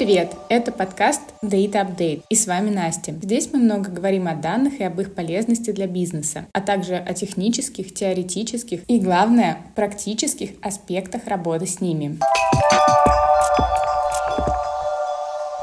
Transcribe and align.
привет! 0.00 0.34
Это 0.48 0.72
подкаст 0.72 1.20
Data 1.42 1.72
Update, 1.72 2.22
и 2.30 2.34
с 2.34 2.46
вами 2.46 2.70
Настя. 2.70 3.12
Здесь 3.12 3.50
мы 3.52 3.58
много 3.58 3.90
говорим 3.90 4.28
о 4.28 4.34
данных 4.34 4.80
и 4.80 4.84
об 4.84 4.98
их 4.98 5.14
полезности 5.14 5.72
для 5.72 5.86
бизнеса, 5.86 6.46
а 6.54 6.62
также 6.62 6.94
о 6.96 7.12
технических, 7.12 7.92
теоретических 7.92 8.80
и, 8.88 8.98
главное, 8.98 9.58
практических 9.76 10.52
аспектах 10.62 11.26
работы 11.26 11.66
с 11.66 11.82
ними. 11.82 12.18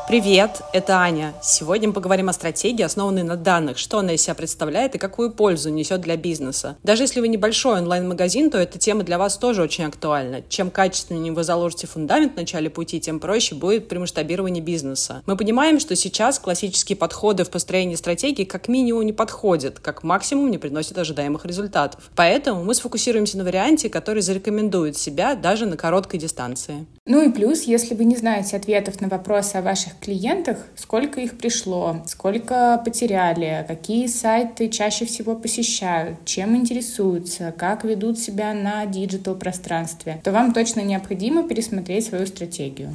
Привет, 0.08 0.62
это 0.72 1.00
Аня. 1.00 1.34
Сегодня 1.44 1.90
мы 1.90 1.94
поговорим 1.94 2.30
о 2.30 2.34
стратегии, 2.34 2.82
основанной 2.82 3.24
на 3.24 3.36
данных, 3.36 3.78
что 3.78 4.00
она 4.00 4.14
из 4.14 4.22
себя 4.22 4.36
представляет 4.36 4.96
и 4.96 4.98
какую 4.98 5.34
пользу 5.34 5.70
несет 5.70 6.00
для 6.00 6.16
бизнеса. 6.16 6.78
Даже 6.82 7.04
если 7.04 7.20
вы 7.20 7.28
небольшой 7.28 7.80
онлайн-магазин, 7.80 8.50
то 8.50 8.58
эта 8.58 8.80
тема 8.80 9.04
для 9.04 9.18
вас 9.18 9.38
тоже 9.38 9.62
очень 9.62 9.84
актуальна. 9.84 10.44
Чем 10.48 10.72
качественнее 10.72 11.34
вы 11.34 11.44
заложите 11.44 11.88
фундамент 11.88 12.36
в 12.36 12.38
начале 12.38 12.70
пути, 12.70 13.02
тем 13.02 13.20
проще 13.20 13.54
будет 13.54 13.90
при 13.90 13.98
масштабировании 13.98 14.62
бизнеса. 14.62 15.24
Мы 15.26 15.36
понимаем, 15.36 15.78
что 15.78 15.94
сейчас 15.98 16.40
классические 16.40 16.96
подходы 16.96 17.44
в 17.44 17.50
построении 17.50 17.96
стратегии 17.96 18.46
как 18.46 18.70
минимум 18.70 19.06
не 19.06 19.12
подходят, 19.12 19.82
как 19.82 20.04
максимум 20.04 20.50
не 20.50 20.58
приносят 20.58 20.98
ожидаемых 20.98 21.46
результатов. 21.46 22.10
Поэтому 22.16 22.64
мы 22.64 22.76
сфокусируемся 22.76 23.38
на 23.38 23.44
варианте, 23.44 23.90
который 23.90 24.22
зарекомендует 24.22 24.96
себя 24.96 25.36
даже 25.36 25.66
на 25.66 25.76
короткой 25.76 26.22
дистанции. 26.22 26.86
Ну 27.06 27.28
и 27.28 27.30
плюс, 27.30 27.64
если 27.64 27.94
вы 27.94 28.06
не 28.06 28.16
знаете 28.16 28.56
ответов 28.56 29.02
на 29.02 29.10
вопросы 29.10 29.58
о 29.58 29.62
ваших 29.62 29.97
клиентах, 30.00 30.66
сколько 30.76 31.22
их 31.22 31.38
пришло, 31.38 31.98
сколько 32.08 32.82
потеряли, 32.84 33.66
какие 33.68 34.08
сайты 34.08 34.70
чаще 34.70 35.06
всего 35.06 35.36
посещают, 35.36 36.24
чем 36.26 36.56
интересуются, 36.56 37.54
как 37.58 37.84
ведут 37.84 38.20
себя 38.20 38.54
на 38.54 38.86
digital 38.86 39.36
пространстве, 39.36 40.22
то 40.24 40.32
вам 40.32 40.54
точно 40.54 40.82
необходимо 40.82 41.48
пересмотреть 41.48 42.06
свою 42.06 42.26
стратегию. 42.28 42.90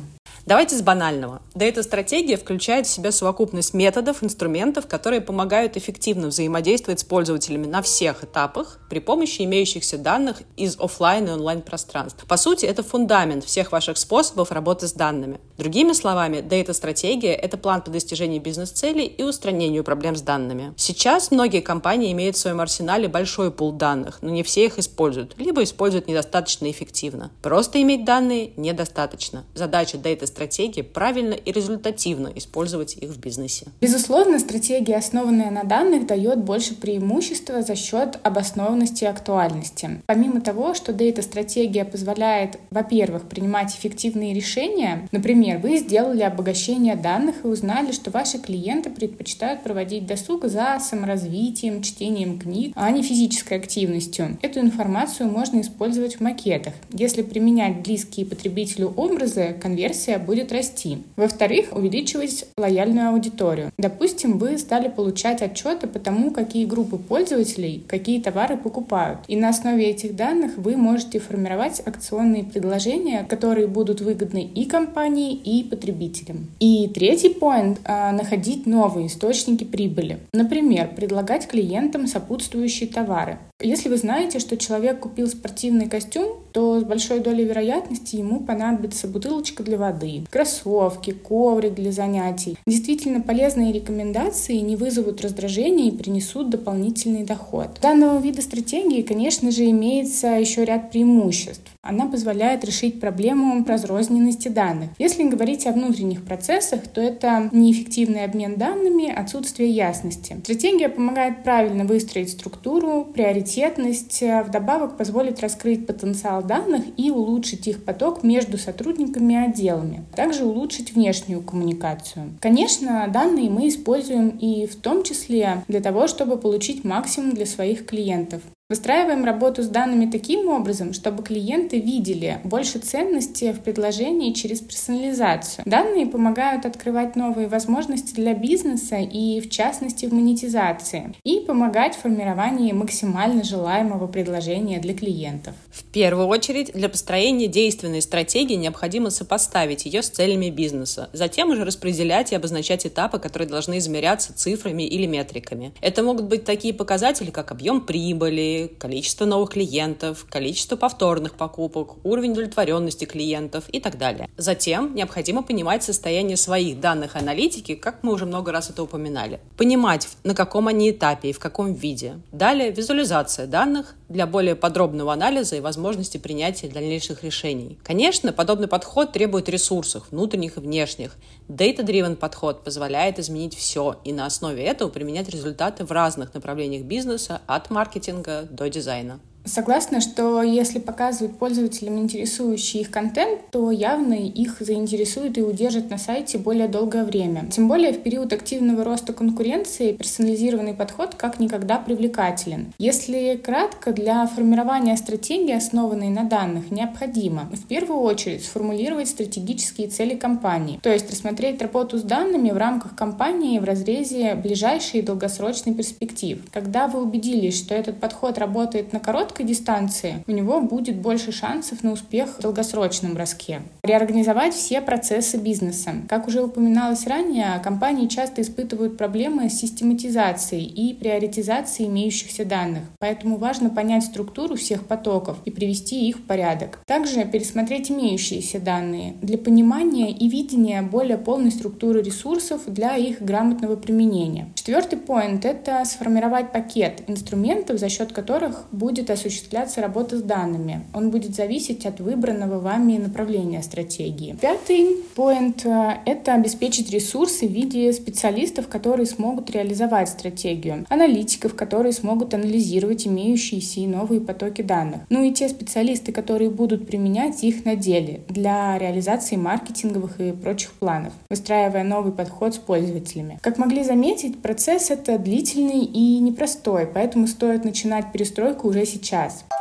Давайте 0.44 0.76
с 0.76 0.82
банального. 0.82 1.40
Дата-стратегия 1.54 2.36
включает 2.36 2.88
в 2.88 2.90
себя 2.90 3.12
совокупность 3.12 3.74
методов, 3.74 4.24
инструментов, 4.24 4.88
которые 4.88 5.20
помогают 5.20 5.76
эффективно 5.76 6.28
взаимодействовать 6.28 6.98
с 6.98 7.04
пользователями 7.04 7.66
на 7.66 7.80
всех 7.80 8.24
этапах 8.24 8.80
при 8.90 8.98
помощи 8.98 9.42
имеющихся 9.42 9.98
данных 9.98 10.42
из 10.56 10.76
офлайн 10.80 11.28
и 11.28 11.30
онлайн 11.30 11.62
пространств. 11.62 12.24
По 12.26 12.36
сути, 12.36 12.66
это 12.66 12.82
фундамент 12.82 13.44
всех 13.44 13.70
ваших 13.70 13.96
способов 13.96 14.50
работы 14.50 14.88
с 14.88 14.92
данными. 14.94 15.38
Другими 15.58 15.92
словами, 15.92 16.40
дата-стратегия— 16.40 17.34
это 17.34 17.56
план 17.56 17.82
по 17.82 17.92
достижению 17.92 18.42
бизнес-целей 18.42 19.06
и 19.06 19.22
устранению 19.22 19.84
проблем 19.84 20.16
с 20.16 20.22
данными. 20.22 20.74
Сейчас 20.76 21.30
многие 21.30 21.60
компании 21.60 22.10
имеют 22.10 22.34
в 22.34 22.40
своем 22.40 22.60
арсенале 22.60 23.06
большой 23.06 23.52
пул 23.52 23.70
данных, 23.70 24.18
но 24.22 24.30
не 24.30 24.42
все 24.42 24.64
их 24.64 24.80
используют, 24.80 25.38
либо 25.38 25.62
используют 25.62 26.08
недостаточно 26.08 26.68
эффективно. 26.68 27.30
Просто 27.42 27.80
иметь 27.80 28.04
данные 28.04 28.50
недостаточно. 28.56 29.44
Задача 29.54 29.98
дата 29.98 30.26
стратегии 30.32 30.82
правильно 30.82 31.34
и 31.34 31.52
результативно 31.52 32.32
использовать 32.34 32.96
их 32.96 33.10
в 33.10 33.20
бизнесе. 33.20 33.66
Безусловно, 33.80 34.38
стратегия, 34.38 34.96
основанная 34.96 35.50
на 35.50 35.64
данных, 35.64 36.06
дает 36.06 36.38
больше 36.38 36.74
преимущества 36.74 37.62
за 37.62 37.76
счет 37.76 38.18
обоснованности 38.22 39.04
и 39.04 39.06
актуальности. 39.06 40.00
Помимо 40.06 40.40
того, 40.40 40.74
что 40.74 40.92
дейта-стратегия 40.92 41.84
позволяет, 41.84 42.58
во-первых, 42.70 43.28
принимать 43.28 43.76
эффективные 43.76 44.34
решения, 44.34 45.08
например, 45.12 45.58
вы 45.58 45.76
сделали 45.76 46.22
обогащение 46.22 46.96
данных 46.96 47.44
и 47.44 47.48
узнали, 47.48 47.92
что 47.92 48.10
ваши 48.10 48.38
клиенты 48.38 48.90
предпочитают 48.90 49.62
проводить 49.62 50.06
досуг 50.06 50.46
за 50.46 50.78
саморазвитием, 50.80 51.82
чтением 51.82 52.38
книг, 52.38 52.72
а 52.74 52.90
не 52.90 53.02
физической 53.02 53.58
активностью. 53.58 54.38
Эту 54.40 54.60
информацию 54.60 55.30
можно 55.30 55.60
использовать 55.60 56.16
в 56.16 56.20
макетах. 56.20 56.74
Если 56.90 57.22
применять 57.22 57.82
близкие 57.82 58.24
потребителю 58.24 58.92
образы, 58.96 59.56
конверсия 59.60 60.18
будет 60.22 60.52
расти. 60.52 60.98
Во-вторых, 61.16 61.68
увеличивать 61.72 62.46
лояльную 62.56 63.10
аудиторию. 63.10 63.70
Допустим, 63.78 64.38
вы 64.38 64.58
стали 64.58 64.88
получать 64.88 65.42
отчеты 65.42 65.86
по 65.86 65.98
тому, 65.98 66.30
какие 66.30 66.64
группы 66.64 66.96
пользователей 66.96 67.84
какие 67.88 68.20
товары 68.20 68.56
покупают. 68.56 69.20
И 69.28 69.36
на 69.36 69.48
основе 69.48 69.86
этих 69.86 70.16
данных 70.16 70.56
вы 70.56 70.76
можете 70.76 71.18
формировать 71.18 71.82
акционные 71.84 72.44
предложения, 72.44 73.24
которые 73.28 73.66
будут 73.66 74.00
выгодны 74.00 74.44
и 74.44 74.64
компании, 74.64 75.34
и 75.34 75.62
потребителям. 75.64 76.48
И 76.60 76.88
третий 76.88 77.30
поинт 77.30 77.80
а,— 77.84 78.12
находить 78.12 78.66
новые 78.66 79.06
источники 79.06 79.64
прибыли. 79.64 80.18
Например, 80.32 80.88
предлагать 80.94 81.46
клиентам 81.46 82.06
сопутствующие 82.06 82.88
товары. 82.88 83.38
Если 83.62 83.88
вы 83.88 83.96
знаете, 83.96 84.40
что 84.40 84.56
человек 84.56 85.00
купил 85.00 85.28
спортивный 85.28 85.88
костюм, 85.88 86.38
то 86.52 86.80
с 86.80 86.84
большой 86.84 87.20
долей 87.20 87.44
вероятности 87.44 88.16
ему 88.16 88.40
понадобится 88.40 89.08
бутылочка 89.08 89.62
для 89.62 89.78
воды, 89.78 90.24
кроссовки, 90.30 91.12
коврик 91.12 91.74
для 91.74 91.92
занятий. 91.92 92.58
Действительно 92.66 93.20
полезные 93.20 93.72
рекомендации 93.72 94.56
не 94.56 94.76
вызовут 94.76 95.20
раздражения 95.20 95.88
и 95.88 95.96
принесут 95.96 96.50
дополнительный 96.50 97.24
доход. 97.24 97.68
У 97.78 97.82
данного 97.82 98.20
вида 98.20 98.42
стратегии, 98.42 99.02
конечно 99.02 99.50
же, 99.50 99.70
имеется 99.70 100.28
еще 100.28 100.64
ряд 100.64 100.90
преимуществ. 100.90 101.70
Она 101.82 102.06
позволяет 102.06 102.64
решить 102.64 103.00
проблему 103.00 103.64
разрозненности 103.66 104.48
данных. 104.48 104.90
Если 104.98 105.22
говорить 105.24 105.66
о 105.66 105.72
внутренних 105.72 106.24
процессах, 106.24 106.86
то 106.88 107.00
это 107.00 107.48
неэффективный 107.52 108.24
обмен 108.24 108.56
данными, 108.56 109.10
отсутствие 109.10 109.70
ясности. 109.70 110.36
Стратегия 110.42 110.88
помогает 110.88 111.42
правильно 111.42 111.84
выстроить 111.84 112.30
структуру, 112.30 113.04
приоритетность, 113.52 114.22
вдобавок 114.46 114.96
позволит 114.96 115.40
раскрыть 115.40 115.86
потенциал 115.86 116.42
данных 116.42 116.84
и 116.96 117.10
улучшить 117.10 117.66
их 117.66 117.84
поток 117.84 118.22
между 118.22 118.58
сотрудниками 118.58 119.34
и 119.34 119.36
отделами. 119.36 120.04
Также 120.14 120.44
улучшить 120.44 120.94
внешнюю 120.94 121.42
коммуникацию. 121.42 122.30
Конечно, 122.40 123.08
данные 123.12 123.50
мы 123.50 123.68
используем 123.68 124.28
и 124.28 124.66
в 124.66 124.76
том 124.76 125.02
числе 125.02 125.64
для 125.68 125.80
того, 125.80 126.06
чтобы 126.06 126.36
получить 126.36 126.84
максимум 126.84 127.32
для 127.32 127.46
своих 127.46 127.86
клиентов. 127.86 128.42
Выстраиваем 128.72 129.26
работу 129.26 129.62
с 129.62 129.68
данными 129.68 130.10
таким 130.10 130.48
образом, 130.48 130.94
чтобы 130.94 131.22
клиенты 131.22 131.78
видели 131.78 132.40
больше 132.42 132.78
ценности 132.78 133.52
в 133.52 133.60
предложении 133.60 134.32
через 134.32 134.60
персонализацию. 134.62 135.62
Данные 135.66 136.06
помогают 136.06 136.64
открывать 136.64 137.14
новые 137.14 137.48
возможности 137.48 138.14
для 138.14 138.32
бизнеса 138.32 138.96
и, 138.96 139.42
в 139.42 139.50
частности, 139.50 140.06
в 140.06 140.14
монетизации, 140.14 141.14
и 141.22 141.40
помогать 141.40 141.96
в 141.96 142.00
формировании 142.00 142.72
максимально 142.72 143.44
желаемого 143.44 144.06
предложения 144.06 144.80
для 144.80 144.94
клиентов. 144.94 145.52
В 145.70 145.84
первую 145.84 146.28
очередь, 146.28 146.72
для 146.72 146.88
построения 146.88 147.48
действенной 147.48 148.00
стратегии 148.00 148.54
необходимо 148.54 149.10
сопоставить 149.10 149.84
ее 149.84 150.02
с 150.02 150.08
целями 150.08 150.48
бизнеса, 150.48 151.10
затем 151.12 151.50
уже 151.50 151.66
распределять 151.66 152.32
и 152.32 152.36
обозначать 152.36 152.86
этапы, 152.86 153.18
которые 153.18 153.50
должны 153.50 153.76
измеряться 153.76 154.32
цифрами 154.34 154.84
или 154.84 155.04
метриками. 155.04 155.74
Это 155.82 156.02
могут 156.02 156.24
быть 156.24 156.46
такие 156.46 156.72
показатели, 156.72 157.30
как 157.30 157.52
объем 157.52 157.82
прибыли, 157.82 158.61
количество 158.68 159.24
новых 159.24 159.50
клиентов, 159.50 160.26
количество 160.28 160.76
повторных 160.76 161.34
покупок, 161.34 161.96
уровень 162.04 162.32
удовлетворенности 162.32 163.04
клиентов 163.04 163.64
и 163.68 163.80
так 163.80 163.98
далее. 163.98 164.28
Затем 164.36 164.94
необходимо 164.94 165.42
понимать 165.42 165.82
состояние 165.82 166.36
своих 166.36 166.80
данных 166.80 167.16
аналитики, 167.16 167.74
как 167.74 168.02
мы 168.02 168.12
уже 168.12 168.26
много 168.26 168.52
раз 168.52 168.70
это 168.70 168.82
упоминали. 168.82 169.40
Понимать, 169.56 170.08
на 170.24 170.34
каком 170.34 170.68
они 170.68 170.90
этапе 170.90 171.30
и 171.30 171.32
в 171.32 171.38
каком 171.38 171.74
виде. 171.74 172.20
Далее 172.32 172.70
визуализация 172.70 173.46
данных 173.46 173.94
для 174.08 174.26
более 174.26 174.54
подробного 174.54 175.12
анализа 175.12 175.56
и 175.56 175.60
возможности 175.60 176.18
принятия 176.18 176.68
дальнейших 176.68 177.24
решений. 177.24 177.78
Конечно, 177.82 178.32
подобный 178.32 178.68
подход 178.68 179.12
требует 179.12 179.48
ресурсов, 179.48 180.04
внутренних 180.10 180.56
и 180.56 180.60
внешних. 180.60 181.16
Data-driven 181.48 182.16
подход 182.16 182.64
позволяет 182.64 183.18
изменить 183.18 183.56
все 183.56 183.96
и 184.04 184.12
на 184.12 184.26
основе 184.26 184.62
этого 184.62 184.88
применять 184.88 185.28
результаты 185.28 185.84
в 185.84 185.92
разных 185.92 186.34
направлениях 186.34 186.84
бизнеса 186.84 187.40
от 187.46 187.70
маркетинга 187.70 188.46
до 188.52 188.68
дизайна. 188.68 189.20
Согласна, 189.44 190.00
что 190.00 190.42
если 190.42 190.78
показывают 190.78 191.36
пользователям 191.36 191.98
интересующий 191.98 192.80
их 192.80 192.90
контент, 192.90 193.40
то 193.50 193.72
явно 193.72 194.14
их 194.14 194.58
заинтересует 194.60 195.36
и 195.36 195.42
удержит 195.42 195.90
на 195.90 195.98
сайте 195.98 196.38
более 196.38 196.68
долгое 196.68 197.04
время. 197.04 197.46
Тем 197.50 197.66
более 197.66 197.92
в 197.92 198.02
период 198.02 198.32
активного 198.32 198.84
роста 198.84 199.12
конкуренции 199.12 199.92
персонализированный 199.92 200.74
подход 200.74 201.16
как 201.16 201.40
никогда 201.40 201.78
привлекателен. 201.78 202.72
Если 202.78 203.40
кратко, 203.42 203.92
для 203.92 204.26
формирования 204.26 204.96
стратегии, 204.96 205.54
основанной 205.54 206.08
на 206.08 206.24
данных, 206.24 206.70
необходимо 206.70 207.48
в 207.52 207.66
первую 207.66 208.00
очередь 208.00 208.44
сформулировать 208.44 209.08
стратегические 209.08 209.88
цели 209.88 210.14
компании, 210.14 210.78
то 210.82 210.92
есть 210.92 211.10
рассмотреть 211.10 211.60
работу 211.60 211.98
с 211.98 212.02
данными 212.02 212.50
в 212.50 212.56
рамках 212.56 212.94
компании 212.94 213.58
в 213.58 213.64
разрезе 213.64 214.36
ближайшей 214.36 215.00
и 215.00 215.02
долгосрочной 215.02 215.74
перспектив. 215.74 216.40
Когда 216.52 216.86
вы 216.86 217.02
убедились, 217.02 217.58
что 217.58 217.74
этот 217.74 217.98
подход 217.98 218.38
работает 218.38 218.92
на 218.92 219.00
короткий 219.00 219.31
короткой 219.32 219.46
дистанции, 219.46 220.24
у 220.26 220.32
него 220.32 220.60
будет 220.60 220.96
больше 220.96 221.32
шансов 221.32 221.82
на 221.82 221.92
успех 221.92 222.36
в 222.38 222.42
долгосрочном 222.42 223.14
броске. 223.14 223.62
Реорганизовать 223.82 224.52
все 224.52 224.82
процессы 224.82 225.38
бизнеса. 225.38 225.92
Как 226.08 226.28
уже 226.28 226.42
упоминалось 226.42 227.06
ранее, 227.06 227.58
компании 227.64 228.08
часто 228.08 228.42
испытывают 228.42 228.98
проблемы 228.98 229.48
с 229.48 229.54
систематизацией 229.54 230.66
и 230.66 230.92
приоритизацией 230.92 231.88
имеющихся 231.88 232.44
данных, 232.44 232.82
поэтому 232.98 233.38
важно 233.38 233.70
понять 233.70 234.04
структуру 234.04 234.56
всех 234.56 234.86
потоков 234.86 235.38
и 235.46 235.50
привести 235.50 236.08
их 236.08 236.18
в 236.18 236.22
порядок. 236.22 236.80
Также 236.86 237.24
пересмотреть 237.24 237.90
имеющиеся 237.90 238.60
данные 238.60 239.14
для 239.22 239.38
понимания 239.38 240.10
и 240.12 240.28
видения 240.28 240.82
более 240.82 241.16
полной 241.16 241.52
структуры 241.52 242.02
ресурсов 242.02 242.62
для 242.66 242.96
их 242.96 243.22
грамотного 243.22 243.76
применения. 243.76 244.48
Четвертый 244.54 244.98
поинт— 244.98 245.44
это 245.46 245.82
сформировать 245.86 246.52
пакет 246.52 247.02
инструментов, 247.06 247.78
за 247.78 247.88
счет 247.88 248.12
которых 248.12 248.66
будет 248.72 249.10
осуществляться 249.22 249.80
работа 249.80 250.18
с 250.18 250.22
данными. 250.22 250.84
Он 250.92 251.10
будет 251.10 251.34
зависеть 251.34 251.86
от 251.86 252.00
выбранного 252.00 252.58
вами 252.58 252.98
направления 252.98 253.62
стратегии. 253.62 254.36
Пятый 254.40 254.96
поинт 255.14 255.64
э,— 255.64 255.98
это 256.06 256.34
обеспечить 256.34 256.90
ресурсы 256.90 257.46
в 257.46 257.52
виде 257.52 257.92
специалистов, 257.92 258.68
которые 258.68 259.06
смогут 259.06 259.50
реализовать 259.50 260.08
стратегию, 260.08 260.84
аналитиков, 260.88 261.54
которые 261.54 261.92
смогут 261.92 262.34
анализировать 262.34 263.06
имеющиеся 263.06 263.80
и 263.80 263.86
новые 263.86 264.20
потоки 264.20 264.62
данных, 264.62 265.02
ну 265.08 265.22
и 265.22 265.32
те 265.32 265.48
специалисты, 265.48 266.12
которые 266.12 266.50
будут 266.50 266.86
применять 266.86 267.44
их 267.44 267.64
на 267.64 267.76
деле 267.76 268.22
для 268.28 268.78
реализации 268.78 269.36
маркетинговых 269.36 270.20
и 270.20 270.32
прочих 270.32 270.72
планов, 270.72 271.12
выстраивая 271.30 271.84
новый 271.84 272.12
подход 272.12 272.54
с 272.54 272.58
пользователями. 272.58 273.38
Как 273.40 273.58
могли 273.58 273.84
заметить, 273.84 274.40
процесс 274.40 274.90
это 274.90 275.18
длительный 275.18 275.84
и 275.84 276.18
непростой, 276.18 276.88
поэтому 276.92 277.26
стоит 277.26 277.64
начинать 277.64 278.12
перестройку 278.12 278.68
уже 278.68 278.84
сейчас. 278.86 279.11
chasse. 279.12 279.51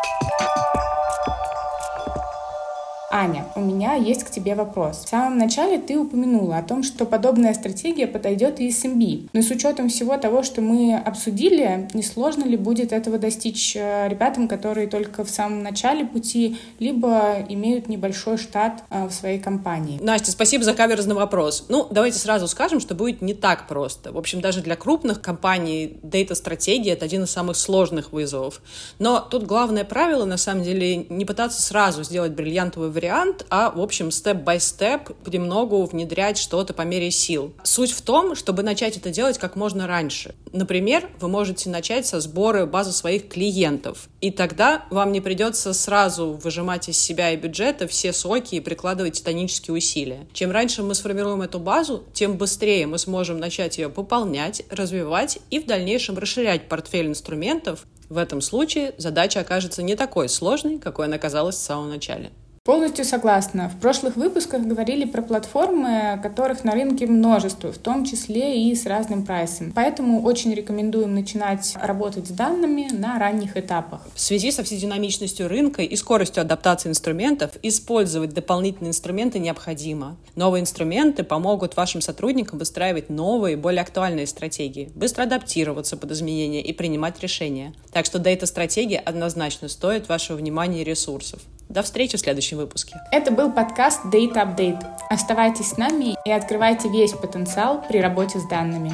Аня, 3.12 3.46
у 3.56 3.60
меня 3.60 3.96
есть 3.96 4.24
к 4.24 4.32
тебе 4.32 4.56
вопрос. 4.56 5.04
В 5.04 5.10
самом 5.10 5.38
начале 5.38 5.78
ты 5.78 5.98
упомянула 5.98 6.58
о 6.58 6.64
том, 6.64 6.82
что 6.82 7.06
подобная 7.06 7.54
стратегия 7.54 8.08
подойдет 8.08 8.62
и 8.62 8.70
SMB. 8.70 9.30
Но 9.34 9.42
с 9.42 9.52
учетом 9.52 9.90
всего 9.90 10.18
того, 10.18 10.44
что 10.44 10.62
мы 10.62 10.96
обсудили, 10.96 11.90
несложно 11.94 12.46
ли 12.46 12.56
будет 12.56 12.94
этого 12.94 13.18
достичь 13.18 13.76
э, 13.76 14.08
ребятам, 14.08 14.48
которые 14.48 14.88
только 14.88 15.26
в 15.26 15.30
самом 15.30 15.62
начале 15.62 16.06
пути, 16.06 16.58
либо 16.80 17.46
имеют 17.50 17.90
небольшой 17.90 18.38
штат 18.38 18.84
э, 18.90 19.08
в 19.08 19.12
своей 19.12 19.40
компании? 19.40 20.00
Настя, 20.02 20.32
спасибо 20.32 20.64
за 20.64 20.74
каверзный 20.74 21.16
вопрос. 21.16 21.66
Ну, 21.68 21.88
давайте 21.92 22.18
сразу 22.18 22.48
скажем, 22.48 22.80
что 22.80 22.96
будет 22.96 23.22
не 23.22 23.34
так 23.34 23.68
просто. 23.68 24.14
В 24.14 24.18
общем, 24.18 24.40
даже 24.40 24.62
для 24.62 24.78
крупных 24.78 25.22
компаний 25.22 26.00
дейта-стратегия— 26.02 26.92
это 26.94 27.06
один 27.06 27.24
из 27.24 27.32
самых 27.32 27.58
сложных 27.58 28.14
вызовов. 28.14 28.62
Но 29.00 29.20
тут 29.20 29.44
главное 29.44 29.84
правило, 29.84 30.24
на 30.24 30.38
самом 30.38 30.64
деле, 30.64 30.96
не 30.96 31.26
пытаться 31.26 31.62
сразу 31.62 32.04
сделать 32.04 32.32
бриллиантовый 32.32 32.90
вариант, 33.02 33.48
а, 33.50 33.72
в 33.72 33.82
общем, 33.82 34.12
степ-бай-степ 34.12 35.16
понемногу 35.24 35.84
внедрять 35.86 36.38
что-то 36.38 36.74
по 36.74 36.84
мере 36.84 37.10
сил. 37.10 37.52
Суть 37.64 37.92
в 37.92 38.02
том, 38.02 38.36
чтобы 38.36 38.62
начать 38.62 38.96
это 38.96 39.10
делать 39.10 39.40
как 39.40 39.56
можно 39.56 39.88
раньше. 39.88 40.36
Например, 40.54 41.10
вы 41.20 41.28
можете 41.28 41.70
начать 41.70 42.06
со 42.06 42.20
сбора 42.20 42.68
базы 42.68 42.92
своих 42.92 43.28
клиентов. 43.28 44.08
И 44.22 44.30
тогда 44.30 44.86
вам 44.92 45.12
не 45.12 45.20
придется 45.20 45.74
сразу 45.74 46.40
выжимать 46.44 46.90
из 46.90 47.00
себя 47.00 47.32
и 47.32 47.38
бюджета 47.38 47.88
все 47.88 48.14
соки 48.14 48.56
и 48.56 48.60
прикладывать 48.60 49.14
титанические 49.14 49.76
усилия. 49.76 50.28
Чем 50.34 50.52
раньше 50.52 50.84
мы 50.84 50.94
сформируем 50.94 51.42
эту 51.42 51.58
базу, 51.58 52.04
тем 52.14 52.38
быстрее 52.38 52.86
мы 52.86 53.00
сможем 53.00 53.40
начать 53.40 53.80
ее 53.80 53.90
пополнять, 53.90 54.62
развивать 54.70 55.40
и 55.50 55.60
в 55.60 55.66
дальнейшем 55.66 56.20
расширять 56.20 56.70
портфель 56.70 57.08
инструментов. 57.08 57.88
В 58.10 58.18
этом 58.18 58.42
случае 58.42 58.94
задача 58.98 59.40
окажется 59.40 59.82
не 59.82 59.96
такой 59.96 60.30
сложной, 60.30 60.78
какой 60.78 61.06
она 61.06 61.18
казалась 61.18 61.56
в 61.56 61.62
самом 61.62 61.90
начале. 61.90 62.30
Полностью 62.64 63.06
согласна. 63.06 63.70
В 63.70 63.82
прошлых 63.82 64.18
выпусках 64.18 64.62
говорили 64.62 65.06
про 65.06 65.24
платформы, 65.24 66.20
которых 66.22 66.64
на 66.64 66.74
рынке 66.74 67.08
множество, 67.08 67.72
в 67.72 67.80
том 67.80 68.06
числе 68.06 68.70
и 68.70 68.76
с 68.76 68.86
разным 68.86 69.26
прайсом. 69.26 69.72
Поэтому 69.74 70.22
очень 70.22 70.54
рекомендуем 70.54 71.16
начинать 71.16 71.76
работать 71.82 72.28
с 72.28 72.30
данными 72.30 72.88
на 72.92 73.18
ранних 73.18 73.58
этапах. 73.58 74.08
В 74.14 74.22
связи 74.22 74.52
со 74.52 74.64
всей 74.64 74.78
динамичностью 74.78 75.48
рынка 75.48 75.82
и 75.82 75.96
скоростью 75.96 76.42
адаптации 76.42 76.90
инструментов, 76.90 77.54
использовать 77.64 78.36
дополнительные 78.36 78.90
инструменты 78.90 79.40
необходимо. 79.40 80.18
Новые 80.36 80.62
инструменты 80.62 81.24
помогут 81.24 81.76
вашим 81.76 82.00
сотрудникам 82.00 82.60
выстраивать 82.60 83.10
новые, 83.10 83.58
более 83.58 83.82
актуальные 83.82 84.28
стратегии, 84.28 84.92
быстро 84.94 85.24
адаптироваться 85.24 85.98
под 85.98 86.12
изменения 86.12 86.62
и 86.62 86.74
принимать 86.74 87.20
решения. 87.24 87.74
Так 87.92 88.06
что 88.06 88.20
дата-стратегия 88.20 89.00
однозначно 89.00 89.68
стоит 89.68 90.08
вашего 90.10 90.38
внимания 90.38 90.82
и 90.82 90.86
ресурсов. 90.86 91.42
До 91.72 91.84
встречи 91.84 92.18
в 92.18 92.20
следующем 92.20 92.58
выпуске. 92.58 92.98
Это 93.14 93.32
был 93.32 93.50
подкаст 93.50 94.02
Data 94.08 94.46
Update. 94.46 94.86
Оставайтесь 95.10 95.70
с 95.70 95.78
нами 95.78 96.18
и 96.26 96.32
открывайте 96.32 96.90
весь 96.90 97.14
потенциал 97.14 97.82
при 97.88 98.00
работе 98.00 98.40
с 98.40 98.48
данными. 98.50 98.92